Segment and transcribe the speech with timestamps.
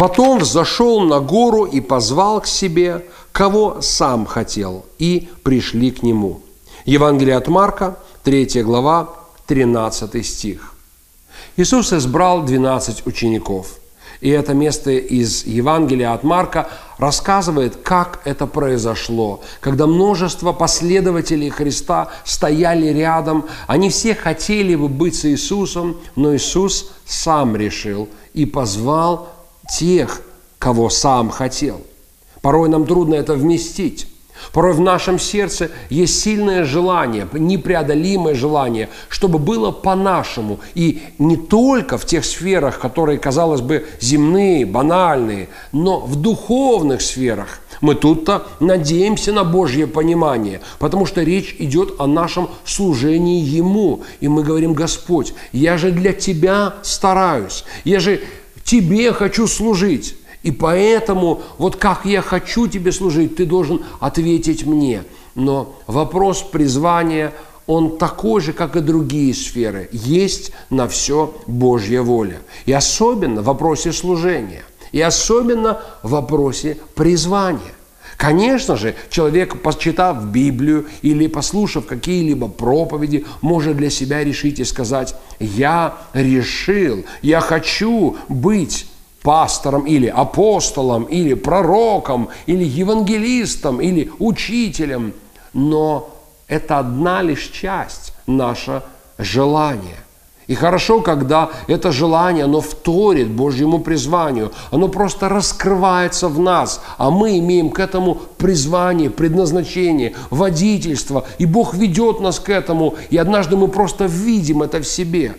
[0.00, 6.40] Потом взошел на гору и позвал к себе, кого сам хотел, и пришли к нему.
[6.86, 9.10] Евангелие от Марка, 3 глава,
[9.46, 10.72] 13 стих.
[11.58, 13.74] Иисус избрал 12 учеников.
[14.22, 22.08] И это место из Евангелия от Марка рассказывает, как это произошло, когда множество последователей Христа
[22.24, 29.28] стояли рядом, они все хотели бы быть с Иисусом, но Иисус сам решил и позвал
[29.70, 30.22] тех,
[30.58, 31.80] кого сам хотел.
[32.42, 34.06] Порой нам трудно это вместить.
[34.52, 40.60] Порой в нашем сердце есть сильное желание, непреодолимое желание, чтобы было по-нашему.
[40.74, 47.60] И не только в тех сферах, которые, казалось бы, земные, банальные, но в духовных сферах.
[47.80, 54.02] Мы тут-то надеемся на Божье понимание, потому что речь идет о нашем служении Ему.
[54.20, 58.20] И мы говорим, Господь, я же для Тебя стараюсь, я же
[58.70, 60.14] Тебе хочу служить.
[60.44, 65.02] И поэтому, вот как я хочу тебе служить, ты должен ответить мне.
[65.34, 67.32] Но вопрос призвания,
[67.66, 69.88] он такой же, как и другие сферы.
[69.90, 72.42] Есть на все Божья воля.
[72.64, 74.62] И особенно в вопросе служения.
[74.92, 77.74] И особенно в вопросе призвания.
[78.20, 85.14] Конечно же, человек, почитав Библию или послушав какие-либо проповеди, может для себя решить и сказать,
[85.38, 88.86] я решил, я хочу быть
[89.22, 95.14] пастором или апостолом, или пророком, или евангелистом, или учителем.
[95.54, 96.14] Но
[96.46, 98.82] это одна лишь часть наше
[99.16, 99.96] желание–
[100.50, 107.12] и хорошо, когда это желание, оно вторит Божьему призванию, оно просто раскрывается в нас, а
[107.12, 113.54] мы имеем к этому призвание, предназначение, водительство, и Бог ведет нас к этому, и однажды
[113.54, 115.36] мы просто видим это в себе.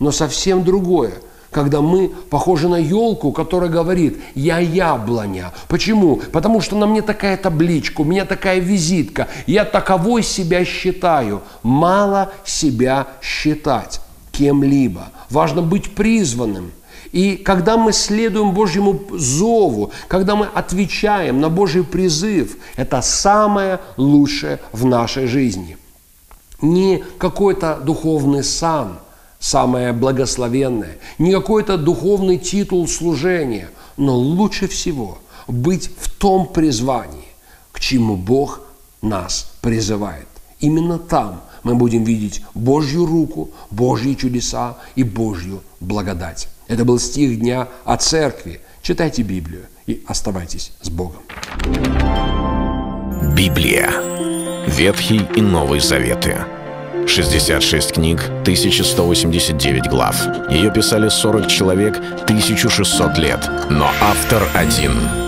[0.00, 1.12] Но совсем другое–
[1.50, 5.54] когда мы похожи на елку, которая говорит, я яблоня.
[5.68, 6.16] Почему?
[6.30, 11.40] Потому что на мне такая табличка, у меня такая визитка, я таковой себя считаю.
[11.62, 14.02] Мало себя считать
[14.38, 15.10] кем-либо.
[15.30, 16.70] Важно быть призванным.
[17.12, 24.60] И когда мы следуем Божьему зову, когда мы отвечаем на Божий призыв, это самое лучшее
[24.72, 25.76] в нашей жизни.
[26.60, 28.98] Не какой-то духовный сан,
[29.38, 37.32] самое благословенное, не какой-то духовный титул служения, но лучше всего быть в том призвании,
[37.72, 38.60] к чему Бог
[39.00, 40.28] нас призывает.
[40.60, 46.48] Именно там мы будем видеть Божью руку, Божьи чудеса и Божью благодать.
[46.66, 48.60] Это был стих дня о церкви.
[48.82, 51.22] Читайте Библию и оставайтесь с Богом.
[53.34, 53.90] Библия.
[54.66, 56.36] Ветхий и Новый Заветы.
[57.06, 60.16] 66 книг, 1189 глав.
[60.50, 63.48] Ее писали 40 человек, 1600 лет.
[63.70, 64.92] Но автор один–